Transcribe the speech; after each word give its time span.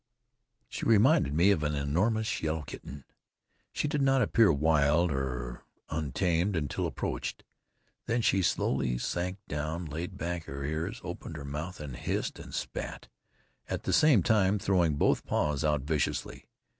She 0.67 0.83
reminded 0.83 1.31
me 1.35 1.51
of 1.51 1.61
an 1.61 1.75
enormous 1.75 2.41
yellow 2.41 2.63
kitten. 2.63 3.05
She 3.71 3.87
did 3.87 4.01
not 4.01 4.23
appear 4.23 4.51
wild 4.51 5.11
or 5.11 5.61
untamed 5.91 6.55
until 6.55 6.87
approached. 6.87 7.43
Then 8.07 8.23
she 8.23 8.41
slowly 8.41 8.97
sank 8.97 9.37
down, 9.47 9.85
laid 9.85 10.17
back 10.17 10.45
her 10.45 10.63
ears, 10.65 11.01
opened 11.03 11.37
her 11.37 11.45
mouth 11.45 11.79
and 11.79 11.95
hissed 11.95 12.39
and 12.39 12.51
spat, 12.51 13.09
at 13.69 13.83
the 13.83 13.93
same 13.93 14.23
time 14.23 14.57
throwing 14.57 14.95
both 14.95 15.23
paws 15.23 15.63
out 15.63 15.81
viciously. 15.83 16.47